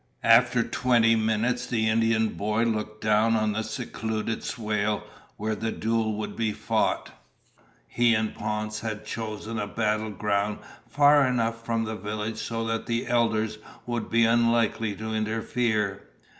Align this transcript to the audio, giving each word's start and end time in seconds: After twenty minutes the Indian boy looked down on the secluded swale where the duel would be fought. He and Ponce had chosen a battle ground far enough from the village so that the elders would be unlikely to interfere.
After 0.23 0.63
twenty 0.63 1.15
minutes 1.15 1.67
the 1.67 1.87
Indian 1.87 2.29
boy 2.29 2.63
looked 2.63 3.01
down 3.03 3.35
on 3.35 3.51
the 3.51 3.61
secluded 3.61 4.43
swale 4.43 5.03
where 5.37 5.53
the 5.53 5.71
duel 5.71 6.15
would 6.15 6.35
be 6.35 6.53
fought. 6.53 7.11
He 7.87 8.15
and 8.15 8.33
Ponce 8.33 8.79
had 8.79 9.05
chosen 9.05 9.59
a 9.59 9.67
battle 9.67 10.09
ground 10.09 10.57
far 10.89 11.27
enough 11.27 11.63
from 11.63 11.83
the 11.83 11.95
village 11.95 12.37
so 12.37 12.65
that 12.65 12.87
the 12.87 13.05
elders 13.05 13.59
would 13.85 14.09
be 14.09 14.25
unlikely 14.25 14.95
to 14.95 15.13
interfere. 15.13 16.01